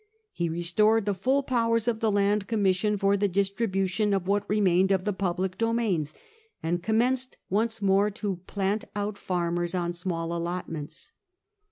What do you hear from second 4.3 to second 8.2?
remained of the public domains, and commenced once more